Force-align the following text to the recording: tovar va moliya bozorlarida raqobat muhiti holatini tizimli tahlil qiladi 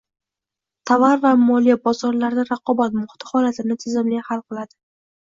tovar 0.89 1.19
va 1.25 1.33
moliya 1.43 1.77
bozorlarida 1.85 2.47
raqobat 2.49 2.99
muhiti 3.05 3.31
holatini 3.35 3.81
tizimli 3.87 4.27
tahlil 4.29 4.47
qiladi 4.51 4.79